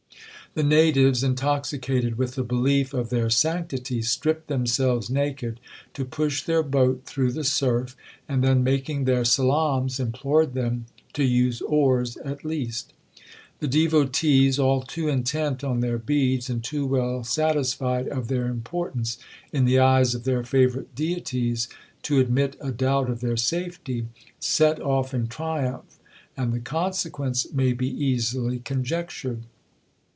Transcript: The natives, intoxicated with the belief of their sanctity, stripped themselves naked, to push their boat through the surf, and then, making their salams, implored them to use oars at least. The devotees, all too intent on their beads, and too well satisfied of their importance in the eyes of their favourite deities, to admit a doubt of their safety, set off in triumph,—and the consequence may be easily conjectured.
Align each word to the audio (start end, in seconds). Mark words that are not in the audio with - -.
The 0.53 0.63
natives, 0.63 1.23
intoxicated 1.23 2.17
with 2.17 2.35
the 2.35 2.43
belief 2.43 2.93
of 2.93 3.09
their 3.09 3.29
sanctity, 3.29 4.01
stripped 4.01 4.47
themselves 4.49 5.09
naked, 5.09 5.61
to 5.93 6.03
push 6.03 6.43
their 6.43 6.61
boat 6.61 7.03
through 7.05 7.31
the 7.31 7.45
surf, 7.45 7.95
and 8.27 8.43
then, 8.43 8.61
making 8.61 9.05
their 9.05 9.23
salams, 9.23 9.97
implored 9.97 10.53
them 10.53 10.87
to 11.13 11.23
use 11.23 11.61
oars 11.61 12.17
at 12.17 12.43
least. 12.43 12.91
The 13.59 13.67
devotees, 13.69 14.59
all 14.59 14.81
too 14.81 15.07
intent 15.07 15.63
on 15.63 15.79
their 15.79 15.97
beads, 15.97 16.49
and 16.49 16.61
too 16.61 16.85
well 16.85 17.23
satisfied 17.23 18.09
of 18.09 18.27
their 18.27 18.47
importance 18.47 19.17
in 19.53 19.63
the 19.63 19.79
eyes 19.79 20.13
of 20.13 20.25
their 20.25 20.43
favourite 20.43 20.93
deities, 20.93 21.69
to 22.01 22.19
admit 22.19 22.57
a 22.59 22.73
doubt 22.73 23.09
of 23.09 23.21
their 23.21 23.37
safety, 23.37 24.07
set 24.37 24.81
off 24.81 25.13
in 25.13 25.27
triumph,—and 25.27 26.51
the 26.51 26.59
consequence 26.59 27.53
may 27.53 27.71
be 27.71 27.87
easily 27.87 28.59
conjectured. 28.59 29.43